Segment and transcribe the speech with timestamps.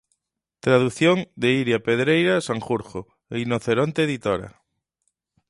[0.65, 4.49] Tradución de Iria Pedreira Sanjurjo, Rinoceronte Editora.